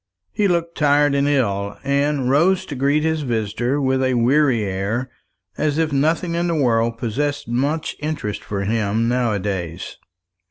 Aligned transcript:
He 0.31 0.47
looked 0.47 0.75
tired 0.79 1.13
and 1.13 1.27
ill, 1.27 1.77
and 1.83 2.27
rose 2.27 2.65
to 2.65 2.75
greet 2.75 3.03
his 3.03 3.21
visitor 3.21 3.79
with 3.79 4.01
a 4.01 4.15
weary 4.15 4.63
air, 4.63 5.11
as 5.59 5.77
if 5.77 5.93
nothing 5.93 6.33
in 6.33 6.47
the 6.47 6.55
world 6.55 6.97
possessed 6.97 7.47
much 7.47 7.95
interest 7.99 8.43
for 8.43 8.61
him 8.63 9.07
now 9.07 9.33
a 9.33 9.37
days. 9.37 9.97